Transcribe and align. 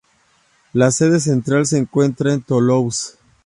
La 0.73 0.89
sede 0.89 1.19
central 1.19 1.67
se 1.67 1.77
encuentra 1.77 2.33
en 2.33 2.41
Toulouse. 2.41 3.19